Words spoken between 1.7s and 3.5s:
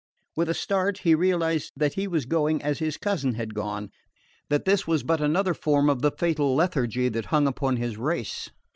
that he was going as his cousin